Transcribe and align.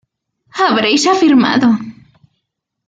habréis 0.59 1.05
afirmado 1.05 1.67